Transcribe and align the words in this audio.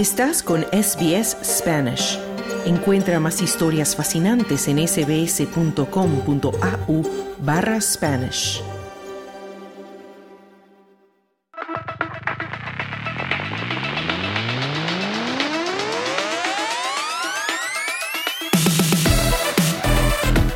Estás 0.00 0.42
con 0.42 0.62
SBS 0.62 1.36
Spanish. 1.44 2.18
Encuentra 2.64 3.20
más 3.20 3.42
historias 3.42 3.94
fascinantes 3.94 4.66
en 4.66 4.78
sbs.com.au 4.88 5.82
barra 7.40 7.78
Spanish. 7.82 8.62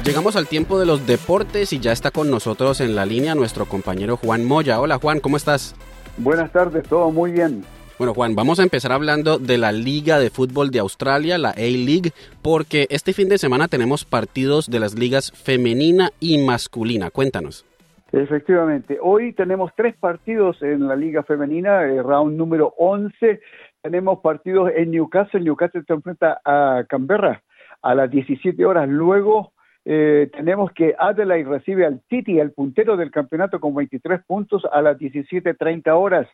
Llegamos 0.06 0.36
al 0.36 0.48
tiempo 0.48 0.78
de 0.80 0.86
los 0.86 1.06
deportes 1.06 1.74
y 1.74 1.80
ya 1.80 1.92
está 1.92 2.10
con 2.10 2.30
nosotros 2.30 2.80
en 2.80 2.96
la 2.96 3.04
línea 3.04 3.34
nuestro 3.34 3.66
compañero 3.66 4.16
Juan 4.16 4.42
Moya. 4.46 4.80
Hola 4.80 4.96
Juan, 4.96 5.20
¿cómo 5.20 5.36
estás? 5.36 5.74
Buenas 6.16 6.50
tardes, 6.50 6.88
todo 6.88 7.10
muy 7.10 7.32
bien. 7.32 7.62
Bueno, 7.96 8.12
Juan, 8.12 8.34
vamos 8.34 8.58
a 8.58 8.64
empezar 8.64 8.90
hablando 8.90 9.38
de 9.38 9.56
la 9.56 9.70
Liga 9.70 10.18
de 10.18 10.28
Fútbol 10.28 10.72
de 10.72 10.80
Australia, 10.80 11.38
la 11.38 11.50
A-League, 11.50 12.10
porque 12.42 12.88
este 12.90 13.12
fin 13.12 13.28
de 13.28 13.38
semana 13.38 13.68
tenemos 13.68 14.04
partidos 14.04 14.68
de 14.68 14.80
las 14.80 14.98
ligas 14.98 15.30
femenina 15.30 16.10
y 16.18 16.38
masculina. 16.38 17.10
Cuéntanos. 17.10 17.64
Efectivamente, 18.10 18.98
hoy 19.00 19.32
tenemos 19.32 19.70
tres 19.76 19.94
partidos 19.94 20.60
en 20.62 20.88
la 20.88 20.96
Liga 20.96 21.22
Femenina, 21.22 21.84
el 21.84 22.02
round 22.02 22.36
número 22.36 22.74
11. 22.78 23.40
Tenemos 23.80 24.18
partidos 24.20 24.72
en 24.74 24.90
Newcastle, 24.90 25.40
Newcastle 25.40 25.84
se 25.86 25.92
enfrenta 25.92 26.40
a 26.44 26.84
Canberra 26.88 27.42
a 27.80 27.94
las 27.94 28.10
17 28.10 28.64
horas. 28.64 28.88
Luego 28.88 29.52
eh, 29.84 30.30
tenemos 30.32 30.72
que 30.72 30.94
Adelaide 30.98 31.48
recibe 31.48 31.84
al 31.84 32.00
City, 32.08 32.38
el 32.38 32.52
puntero 32.52 32.96
del 32.96 33.10
campeonato, 33.10 33.60
con 33.60 33.74
23 33.74 34.24
puntos 34.24 34.62
a 34.72 34.80
las 34.80 34.98
17.30 34.98 35.90
horas. 35.90 36.26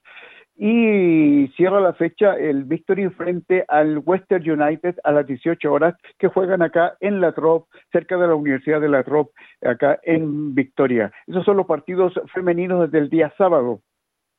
Y 0.62 1.48
cierra 1.56 1.80
la 1.80 1.94
fecha 1.94 2.34
el 2.34 2.64
Victory 2.64 3.08
frente 3.08 3.64
al 3.66 4.02
Western 4.04 4.42
United 4.60 4.96
a 5.04 5.12
las 5.12 5.26
18 5.26 5.72
horas, 5.72 5.94
que 6.18 6.28
juegan 6.28 6.60
acá 6.60 6.98
en 7.00 7.22
La 7.22 7.32
Trop, 7.32 7.66
cerca 7.90 8.18
de 8.18 8.26
la 8.26 8.34
Universidad 8.34 8.78
de 8.78 8.90
La 8.90 9.02
Trop, 9.02 9.30
acá 9.62 9.98
en 10.02 10.54
Victoria. 10.54 11.12
Esos 11.26 11.46
son 11.46 11.56
los 11.56 11.64
partidos 11.64 12.12
femeninos 12.34 12.82
desde 12.82 12.98
el 12.98 13.08
día 13.08 13.32
sábado. 13.38 13.80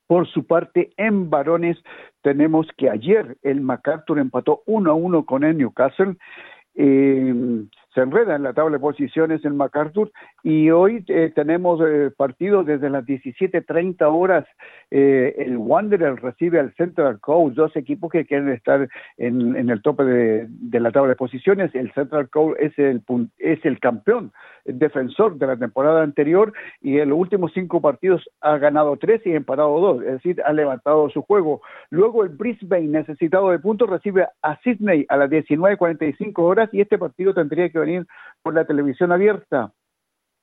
Por 0.06 0.28
su 0.28 0.46
parte, 0.46 0.92
en 0.96 1.32
varones, 1.32 1.80
tenemos 2.22 2.68
que 2.78 2.92
ayer 2.92 3.38
el 3.42 3.62
MacArthur 3.62 4.20
empató 4.20 4.62
1 4.68 4.92
a 4.92 4.94
1 4.94 5.26
con 5.26 5.44
el 5.44 5.58
Newcastle. 5.58 6.18
Eh, 6.76 7.66
se 7.94 8.02
enreda 8.02 8.36
en 8.36 8.44
la 8.44 8.54
tabla 8.54 8.78
de 8.78 8.82
posiciones 8.82 9.44
en 9.44 9.58
MacArthur 9.58 10.12
y 10.44 10.70
hoy 10.70 11.04
eh, 11.08 11.32
tenemos 11.36 11.80
eh, 11.86 12.12
partidos 12.16 12.66
desde 12.66 12.90
las 12.90 13.06
17.30 13.06 14.02
horas. 14.04 14.46
Eh, 14.90 15.36
el 15.38 15.58
Wanderer 15.58 16.16
recibe 16.16 16.60
al 16.60 16.74
Central 16.76 17.20
Coast, 17.20 17.56
dos 17.56 17.76
equipos 17.76 18.12
que 18.12 18.26
quieren 18.26 18.50
estar 18.50 18.88
en, 19.18 19.70
el 19.70 19.82
tope 19.82 20.04
de, 20.04 20.48
de, 20.50 20.80
la 20.80 20.92
tabla 20.92 21.10
de 21.10 21.16
posiciones. 21.16 21.74
El 21.76 21.92
Central 21.94 22.30
Coast 22.30 22.60
es 22.60 22.78
el, 22.80 23.04
es 23.40 23.66
el 23.66 23.80
campeón 23.80 24.32
defensor 24.66 25.38
de 25.38 25.48
la 25.48 25.58
temporada 25.58 26.04
anterior 26.04 26.54
y 26.82 27.00
en 27.00 27.10
los 27.10 27.20
últimos 27.20 27.52
cinco 27.54 27.82
partidos 27.82 28.30
ha 28.42 28.58
ganado 28.58 28.98
tres 28.98 29.22
y 29.26 29.32
empatado 29.32 29.80
dos, 29.80 30.04
es 30.04 30.14
decir, 30.14 30.42
ha 30.46 30.54
levantado 30.54 31.10
su 31.10 31.22
juego. 31.22 31.62
Luego 31.90 32.24
el 32.24 32.30
Brisbane, 32.30 32.88
necesitado 32.88 33.50
de 33.50 33.60
puntos, 33.60 33.90
recibe 33.90 34.28
a 34.42 34.60
Sydney 34.62 35.06
a 35.10 35.18
las 35.18 35.30
19.45 35.30 36.34
horas 36.38 36.70
y 36.72 36.82
este 36.82 36.98
partido 36.98 37.34
tendría 37.34 37.70
que 37.70 37.80
venir 37.82 38.08
por 38.42 38.54
la 38.54 38.66
televisión 38.66 39.12
abierta. 39.12 39.74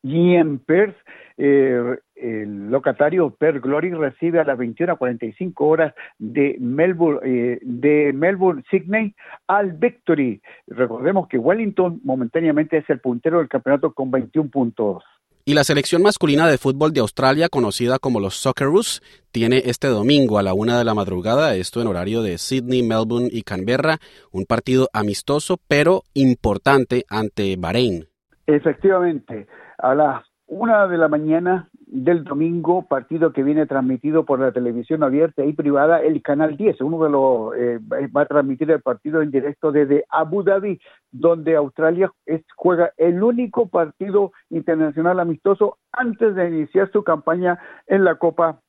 Y 0.03 0.37
en 0.37 0.61
Perth, 0.61 0.97
eh, 1.37 1.99
el 2.15 2.71
locatario 2.71 3.31
Per 3.31 3.61
Glory 3.61 3.93
recibe 3.93 4.39
a 4.41 4.45
las 4.45 4.57
21.45 4.59 5.53
horas 5.57 5.95
de 6.19 6.57
Melbourne, 6.61 7.21
eh, 7.25 7.59
de 7.63 8.13
Melbourne 8.13 8.63
Sydney 8.71 9.15
al 9.49 9.73
Victory. 9.73 10.41
Recordemos 10.69 11.27
que 11.29 11.39
Wellington 11.39 12.01
momentáneamente 12.05 12.79
es 12.79 12.89
el 12.91 13.01
puntero 13.01 13.39
del 13.39 13.49
campeonato 13.49 13.93
con 13.93 14.11
21 14.11 14.51
puntos. 14.51 15.05
Y 15.49 15.55
la 15.55 15.65
selección 15.65 16.03
masculina 16.03 16.47
de 16.47 16.59
fútbol 16.59 16.93
de 16.93 17.01
Australia, 17.01 17.49
conocida 17.49 17.99
como 17.99 18.21
los 18.21 18.35
Socceroos, 18.35 19.01
tiene 19.33 19.63
este 19.65 19.87
domingo 19.87 20.39
a 20.39 20.43
la 20.43 20.53
una 20.53 20.77
de 20.77 20.85
la 20.85 20.93
madrugada, 20.93 21.55
esto 21.55 21.81
en 21.81 21.87
horario 21.87 22.21
de 22.21 22.37
Sydney, 22.37 22.83
Melbourne 22.83 23.31
y 23.33 23.41
Canberra, 23.41 23.97
un 24.31 24.45
partido 24.45 24.91
amistoso 24.93 25.57
pero 25.67 26.03
importante 26.13 27.07
ante 27.09 27.57
Bahrein. 27.57 28.05
Efectivamente, 28.47 29.47
a 29.79 29.95
las 29.95 30.23
una 30.49 30.87
de 30.87 30.99
la 30.99 31.09
mañana 31.09 31.71
del 31.91 32.23
domingo, 32.25 32.87
partido 32.87 33.33
que 33.33 33.43
viene 33.43 33.67
transmitido 33.67 34.25
por 34.25 34.41
la 34.41 34.53
televisión 34.53 35.03
abierta 35.03 35.45
y 35.45 35.55
privada, 35.55 36.03
el 36.03 36.21
Canal 36.23 36.57
10, 36.57 36.81
uno 36.83 37.03
de 37.03 37.11
los, 37.11 37.57
eh, 37.57 38.09
va 38.15 38.23
a 38.23 38.27
transmitir 38.27 38.71
el 38.71 38.83
partido 38.83 39.23
en 39.23 39.31
directo 39.31 39.73
desde 39.73 40.05
Abu 40.11 40.43
Dhabi, 40.43 40.79
donde 41.11 41.57
Australia 41.57 42.13
es, 42.27 42.43
juega 42.57 42.93
el 42.99 43.23
único 43.23 43.69
partido 43.69 44.33
internacional 44.51 45.19
amistoso 45.19 45.79
antes 45.93 46.35
de 46.35 46.49
iniciar 46.49 46.93
su 46.93 47.03
campaña 47.03 47.59
en 47.87 48.05
la 48.05 48.17
Copa 48.17 48.61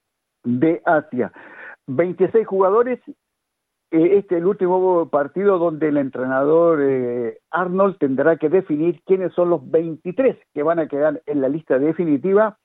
de 0.44 0.82
Asia. 0.86 1.34
26 1.88 2.48
jugadores 2.48 3.00
eh, 3.92 4.18
este 4.20 4.36
es 4.36 4.42
el 4.42 4.46
último 4.46 5.10
partido 5.10 5.58
donde 5.58 5.90
el 5.90 5.98
entrenador 5.98 6.80
eh, 6.82 7.40
Arnold 7.50 7.98
tendrá 7.98 8.38
que 8.38 8.48
definir 8.48 9.02
quiénes 9.04 9.34
son 9.34 9.50
los 9.50 9.68
23 9.70 10.38
que 10.54 10.64
van 10.64 10.78
a 10.78 10.88
quedar 10.88 11.24
en 11.26 11.42
la 11.42 11.50
lista 11.50 11.80
definitiva 11.80 12.60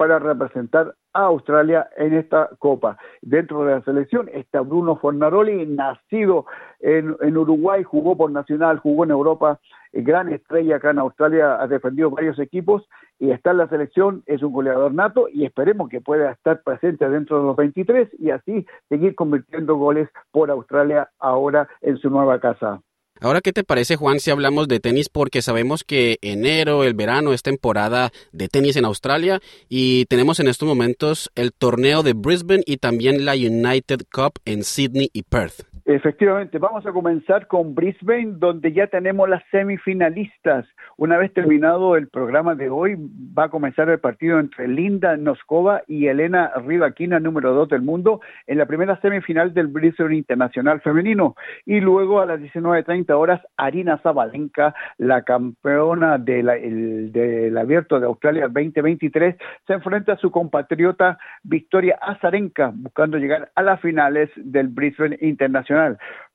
para 0.00 0.18
representar 0.18 0.94
a 1.12 1.24
Australia 1.24 1.90
en 1.98 2.14
esta 2.14 2.48
Copa. 2.58 2.96
Dentro 3.20 3.66
de 3.66 3.74
la 3.74 3.82
selección 3.82 4.30
está 4.32 4.62
Bruno 4.62 4.96
Fornaroli, 4.96 5.66
nacido 5.66 6.46
en, 6.78 7.14
en 7.20 7.36
Uruguay, 7.36 7.82
jugó 7.82 8.16
por 8.16 8.30
Nacional, 8.30 8.78
jugó 8.78 9.04
en 9.04 9.10
Europa, 9.10 9.60
eh, 9.92 10.00
gran 10.00 10.32
estrella 10.32 10.76
acá 10.76 10.92
en 10.92 11.00
Australia, 11.00 11.60
ha 11.60 11.66
defendido 11.66 12.08
varios 12.08 12.38
equipos 12.38 12.88
y 13.18 13.30
está 13.30 13.50
en 13.50 13.58
la 13.58 13.68
selección, 13.68 14.22
es 14.24 14.42
un 14.42 14.54
goleador 14.54 14.94
nato 14.94 15.28
y 15.30 15.44
esperemos 15.44 15.90
que 15.90 16.00
pueda 16.00 16.32
estar 16.32 16.62
presente 16.62 17.06
dentro 17.06 17.38
de 17.38 17.44
los 17.48 17.56
23 17.56 18.08
y 18.18 18.30
así 18.30 18.66
seguir 18.88 19.14
convirtiendo 19.14 19.76
goles 19.76 20.08
por 20.32 20.50
Australia 20.50 21.10
ahora 21.18 21.68
en 21.82 21.98
su 21.98 22.08
nueva 22.08 22.40
casa. 22.40 22.80
Ahora, 23.20 23.42
¿qué 23.42 23.52
te 23.52 23.64
parece, 23.64 23.96
Juan, 23.96 24.18
si 24.18 24.30
hablamos 24.30 24.66
de 24.66 24.80
tenis? 24.80 25.10
Porque 25.10 25.42
sabemos 25.42 25.84
que 25.84 26.18
enero, 26.22 26.84
el 26.84 26.94
verano, 26.94 27.34
es 27.34 27.42
temporada 27.42 28.12
de 28.32 28.48
tenis 28.48 28.76
en 28.76 28.86
Australia 28.86 29.40
y 29.68 30.06
tenemos 30.06 30.40
en 30.40 30.48
estos 30.48 30.66
momentos 30.66 31.30
el 31.34 31.52
torneo 31.52 32.02
de 32.02 32.14
Brisbane 32.14 32.62
y 32.64 32.78
también 32.78 33.26
la 33.26 33.34
United 33.34 34.02
Cup 34.10 34.40
en 34.46 34.64
Sydney 34.64 35.10
y 35.12 35.22
Perth. 35.22 35.69
Efectivamente, 35.92 36.58
vamos 36.58 36.86
a 36.86 36.92
comenzar 36.92 37.48
con 37.48 37.74
Brisbane, 37.74 38.34
donde 38.36 38.72
ya 38.72 38.86
tenemos 38.86 39.28
las 39.28 39.42
semifinalistas. 39.50 40.64
Una 40.96 41.16
vez 41.16 41.34
terminado 41.34 41.96
el 41.96 42.06
programa 42.06 42.54
de 42.54 42.70
hoy, 42.70 42.94
va 43.36 43.46
a 43.46 43.48
comenzar 43.48 43.88
el 43.88 43.98
partido 43.98 44.38
entre 44.38 44.68
Linda 44.68 45.16
Noskova 45.16 45.82
y 45.88 46.06
Elena 46.06 46.52
Rivaquina, 46.64 47.18
número 47.18 47.54
dos 47.54 47.68
del 47.70 47.82
mundo, 47.82 48.20
en 48.46 48.58
la 48.58 48.66
primera 48.66 49.00
semifinal 49.00 49.52
del 49.52 49.66
Brisbane 49.66 50.14
Internacional 50.14 50.80
Femenino. 50.80 51.34
Y 51.66 51.80
luego 51.80 52.20
a 52.20 52.26
las 52.26 52.38
19.30 52.38 53.10
horas, 53.10 53.40
Arina 53.56 53.98
Zabalenka, 53.98 54.72
la 54.96 55.22
campeona 55.22 56.18
de 56.18 56.44
la, 56.44 56.54
el, 56.54 57.10
del 57.10 57.58
Abierto 57.58 57.98
de 57.98 58.06
Australia 58.06 58.42
2023, 58.42 59.34
se 59.66 59.72
enfrenta 59.72 60.12
a 60.12 60.18
su 60.18 60.30
compatriota 60.30 61.18
Victoria 61.42 61.98
Azarenka, 62.00 62.70
buscando 62.72 63.18
llegar 63.18 63.50
a 63.56 63.62
las 63.62 63.80
finales 63.80 64.30
del 64.36 64.68
Brisbane 64.68 65.18
Internacional 65.20 65.79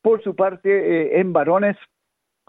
por 0.02 0.24
su 0.24 0.36
parte, 0.36 0.70
eh, 0.70 1.20
en 1.20 1.34
varones, 1.34 1.78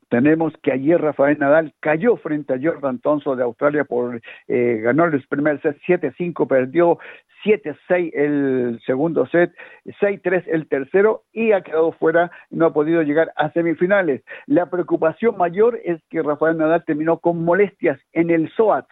tenemos 0.09 0.53
que 0.63 0.73
ayer 0.73 1.01
Rafael 1.01 1.39
Nadal 1.39 1.75
cayó 1.81 2.17
frente 2.17 2.55
a 2.55 2.61
Jordan 2.63 3.01
Thompson 3.01 3.37
de 3.37 3.45
Australia 3.45 3.85
por 3.85 4.21
eh, 4.47 4.81
ganó 4.83 5.05
el 5.05 5.21
primer 5.29 5.61
set 5.63 5.79
7-5, 5.87 6.47
perdió 6.47 6.99
7-6 7.45 8.13
el 8.15 8.81
segundo 8.87 9.27
set, 9.27 9.53
6-3 10.01 10.45
el 10.47 10.69
tercero 10.69 11.25
y 11.33 11.53
ha 11.53 11.63
quedado 11.63 11.93
fuera, 11.93 12.31
no 12.51 12.67
ha 12.67 12.73
podido 12.73 13.03
llegar 13.03 13.33
a 13.37 13.51
semifinales. 13.53 14.23
La 14.47 14.71
preocupación 14.71 15.37
mayor 15.37 15.81
es 15.85 16.01
que 16.09 16.23
Rafael 16.23 16.57
Nadal 16.57 16.85
terminó 16.85 17.19
con 17.19 17.45
molestias 17.45 17.99
en 18.13 18.31
el 18.31 18.51
psoas, 18.53 18.85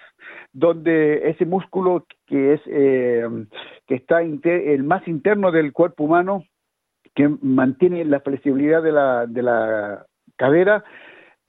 donde 0.53 1.29
ese 1.29 1.47
músculo 1.47 2.07
que 2.27 2.55
es 2.55 2.61
eh, 2.67 3.29
que 3.87 3.95
está 3.97 4.23
el 4.23 4.83
más 4.83 5.07
interno 5.07 5.53
del 5.53 5.73
cuerpo 5.73 6.05
humano 6.05 6.45
que 7.15 7.29
mantiene 7.43 8.05
la 8.05 8.21
flexibilidad 8.21 8.83
de 8.83 8.93
la, 8.93 9.27
de 9.27 9.43
la 9.43 10.07
cadera, 10.37 10.85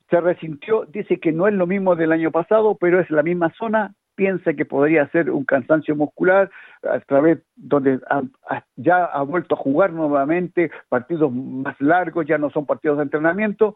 se 0.10 0.22
resintió, 0.22 0.86
dice 0.86 1.20
que 1.20 1.32
no 1.32 1.48
es 1.48 1.54
lo 1.54 1.66
mismo 1.66 1.96
del 1.96 2.12
año 2.12 2.32
pasado, 2.32 2.78
pero 2.80 3.00
es 3.00 3.10
la 3.10 3.24
misma 3.24 3.52
zona, 3.58 3.94
piensa 4.16 4.54
que 4.54 4.66
podría 4.66 5.08
ser 5.10 5.30
un 5.30 5.46
cansancio 5.46 5.96
muscular, 5.96 6.50
a 6.84 7.00
través 7.02 7.40
donde 7.56 8.00
ya 8.76 9.06
ha 9.06 9.22
vuelto 9.24 9.56
a 9.56 9.58
jugar 9.58 9.92
nuevamente, 9.92 10.72
partidos 10.90 11.32
más 11.34 11.76
largos, 11.82 12.26
ya 12.26 12.38
no 12.38 12.50
son 12.50 12.66
partidos 12.66 12.98
de 12.98 13.04
entrenamiento. 13.04 13.76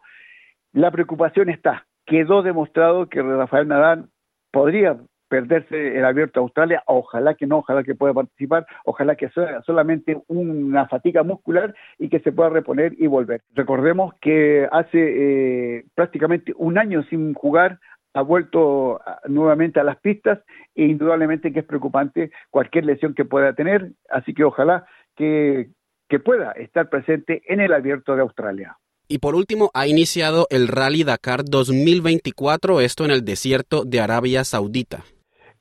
La 0.72 0.90
preocupación 0.90 1.50
está, 1.50 1.86
quedó 2.06 2.42
demostrado 2.42 3.08
que 3.08 3.22
Rafael 3.22 3.68
Nadal 3.68 4.08
podría 4.52 4.96
perderse 5.30 5.96
el 5.96 6.04
abierto 6.04 6.40
de 6.40 6.44
Australia, 6.44 6.82
ojalá 6.86 7.34
que 7.34 7.46
no, 7.46 7.58
ojalá 7.58 7.84
que 7.84 7.94
pueda 7.94 8.12
participar, 8.12 8.66
ojalá 8.84 9.14
que 9.14 9.30
sea 9.30 9.62
solamente 9.62 10.20
una 10.26 10.88
fatiga 10.88 11.22
muscular 11.22 11.72
y 11.98 12.08
que 12.08 12.18
se 12.18 12.32
pueda 12.32 12.50
reponer 12.50 12.94
y 12.98 13.06
volver. 13.06 13.40
Recordemos 13.54 14.12
que 14.20 14.68
hace 14.70 14.98
eh, 14.98 15.84
prácticamente 15.94 16.52
un 16.56 16.78
año 16.78 17.04
sin 17.04 17.32
jugar 17.32 17.78
ha 18.12 18.22
vuelto 18.22 19.00
nuevamente 19.28 19.78
a 19.78 19.84
las 19.84 20.00
pistas 20.00 20.40
e 20.74 20.84
indudablemente 20.84 21.52
que 21.52 21.60
es 21.60 21.64
preocupante 21.64 22.32
cualquier 22.50 22.84
lesión 22.84 23.14
que 23.14 23.24
pueda 23.24 23.52
tener, 23.52 23.92
así 24.08 24.34
que 24.34 24.42
ojalá 24.42 24.84
que, 25.14 25.70
que 26.08 26.18
pueda 26.18 26.50
estar 26.52 26.88
presente 26.88 27.42
en 27.46 27.60
el 27.60 27.72
abierto 27.72 28.16
de 28.16 28.22
Australia. 28.22 28.76
Y 29.06 29.18
por 29.18 29.36
último, 29.36 29.70
ha 29.74 29.86
iniciado 29.86 30.46
el 30.50 30.66
Rally 30.66 31.04
Dakar 31.04 31.44
2024, 31.44 32.80
esto 32.80 33.04
en 33.04 33.10
el 33.12 33.24
desierto 33.24 33.84
de 33.84 34.00
Arabia 34.00 34.44
Saudita. 34.44 35.04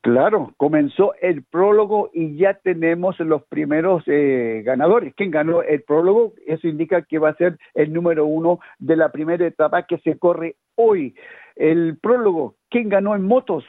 Claro, 0.02 0.54
comenzó 0.56 1.14
el 1.22 1.44
prólogo 1.44 2.10
y 2.14 2.38
ya 2.38 2.54
tenemos 2.54 3.20
los 3.20 3.44
primeros 3.44 4.04
eh, 4.08 4.62
ganadores. 4.64 5.14
¿Quién 5.14 5.30
ganó 5.30 5.62
el 5.62 5.84
prólogo? 5.84 6.34
Eso 6.48 6.70
indica 6.70 7.02
que 7.02 7.20
va 7.20 7.30
a 7.30 7.36
ser 7.36 7.58
el 7.74 7.92
número 7.92 8.26
uno 8.26 8.60
de 8.78 8.96
la 8.96 9.12
primera 9.12 9.46
etapa 9.46 9.86
que 9.86 9.98
se 9.98 10.18
corre 10.18 10.56
hoy. 10.76 11.16
El 11.58 11.98
prólogo, 11.98 12.56
¿quién 12.70 12.88
ganó 12.88 13.14
en 13.14 13.24
motos? 13.24 13.66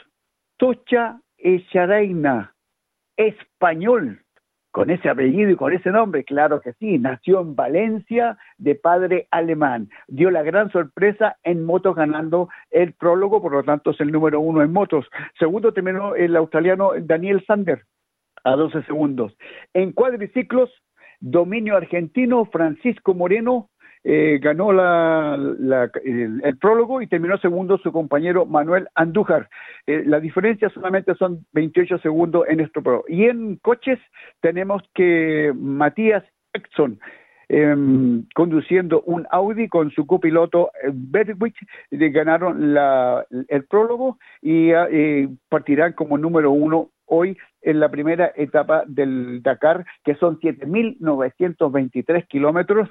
Tocha 0.57 1.21
Echaraina, 1.37 2.55
español 3.17 4.23
con 4.71 4.91
ese 4.91 5.09
apellido 5.09 5.51
y 5.51 5.57
con 5.57 5.73
ese 5.73 5.91
nombre, 5.91 6.25
claro 6.25 6.61
que 6.61 6.73
sí, 6.75 6.99
nació 6.99 7.41
en 7.41 7.57
Valencia 7.57 8.39
de 8.59 8.75
padre 8.75 9.27
alemán, 9.31 9.89
dio 10.07 10.31
la 10.31 10.43
gran 10.43 10.71
sorpresa 10.71 11.37
en 11.43 11.65
motos 11.65 11.97
ganando 11.97 12.49
el 12.71 12.93
prólogo, 12.93 13.43
por 13.43 13.53
lo 13.53 13.63
tanto 13.65 13.91
es 13.91 14.01
el 14.01 14.13
número 14.13 14.41
uno 14.41 14.63
en 14.63 14.73
motos. 14.73 15.07
Segundo 15.39 15.73
terminó 15.73 16.15
el 16.15 16.37
australiano 16.37 16.93
Daniel 17.01 17.45
Sander 17.47 17.85
a 18.45 18.53
12 18.53 18.83
segundos. 18.85 19.37
En 19.75 19.93
cuadriciclos, 19.93 20.71
dominio 21.21 21.77
argentino, 21.77 22.45
Francisco 22.47 23.15
Moreno 23.15 23.70
eh, 24.03 24.39
ganó 24.41 24.73
la, 24.73 25.39
el, 26.05 26.59
prólogo 26.59 27.03
y 27.03 27.07
terminó 27.07 27.37
segundo 27.39 27.77
su 27.79 27.93
compañero 27.93 28.47
Manuel 28.47 28.89
Andújar. 28.95 29.51
Eh, 29.87 30.05
la 30.07 30.21
diferencia 30.21 30.71
solamente 30.71 31.15
son 31.17 31.45
28 31.53 31.99
segundos 31.99 32.45
en 32.49 32.61
este 32.61 32.81
prólogo. 32.81 33.05
Y 33.09 33.25
en 33.25 33.57
coches 33.57 33.99
tenemos 34.41 34.83
que 34.95 35.53
Matías 35.55 36.25
Exxon 36.55 36.99
em, 37.51 38.25
conduciendo 38.35 39.03
un 39.03 39.27
Audi 39.31 39.69
con 39.69 39.91
su 39.91 40.07
copiloto 40.07 40.71
eh, 40.83 40.91
Berwick, 40.93 41.57
ganaron 41.91 42.73
la, 42.73 43.27
el 43.49 43.65
prólogo 43.65 44.19
y 44.41 44.73
partirán 45.51 45.93
como 45.93 46.17
número 46.17 46.53
uno 46.53 46.91
hoy 47.05 47.37
en 47.61 47.81
la 47.81 47.91
primera 47.91 48.33
etapa 48.35 48.85
del 48.87 49.43
Dakar, 49.43 49.85
que 50.05 50.15
son 50.15 50.41
7.923 50.41 52.27
kilómetros 52.29 52.89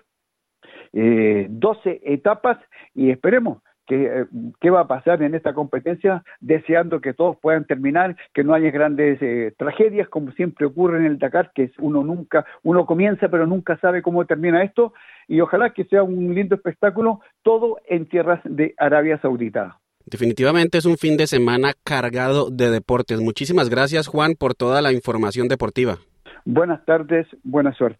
eh, 0.94 1.48
12 1.50 2.02
etapas 2.04 2.58
y 2.94 3.12
esperemos 3.12 3.60
que, 3.90 4.06
eh, 4.06 4.26
qué 4.62 4.70
va 4.70 4.82
a 4.82 4.88
pasar 4.88 5.24
en 5.24 5.34
esta 5.34 5.54
competencia, 5.54 6.24
deseando 6.40 7.02
que 7.02 7.14
todos 7.14 7.38
puedan 7.42 7.66
terminar, 7.66 8.16
que 8.34 8.44
no 8.44 8.54
haya 8.54 8.70
grandes 8.70 9.18
eh, 9.22 9.52
tragedias 9.58 10.08
como 10.10 10.32
siempre 10.34 10.68
ocurre 10.68 11.00
en 11.00 11.06
el 11.06 11.18
Dakar, 11.18 11.52
que 11.56 11.72
uno 11.80 12.04
nunca, 12.04 12.46
uno 12.64 12.86
comienza 12.86 13.30
pero 13.30 13.48
nunca 13.48 13.78
sabe 13.80 14.04
cómo 14.04 14.26
termina 14.26 14.64
esto 14.64 14.94
y 15.28 15.42
ojalá 15.42 15.72
que 15.72 15.86
sea 15.86 16.04
un 16.04 16.36
lindo 16.36 16.56
espectáculo, 16.56 17.22
todo 17.42 17.78
en 17.88 18.08
tierras 18.08 18.40
de 18.44 18.76
Arabia 18.78 19.20
Saudita. 19.22 19.80
Definitivamente 20.06 20.78
es 20.78 20.86
un 20.86 20.98
fin 20.98 21.18
de 21.18 21.28
semana 21.28 21.74
cargado 21.84 22.50
de 22.50 22.70
deportes. 22.70 23.20
Muchísimas 23.20 23.70
gracias 23.70 24.08
Juan 24.08 24.36
por 24.36 24.54
toda 24.54 24.82
la 24.82 24.94
información 24.94 25.48
deportiva. 25.48 25.98
Buenas 26.46 26.86
tardes, 26.86 27.28
buena 27.44 27.74
suerte. 27.74 28.00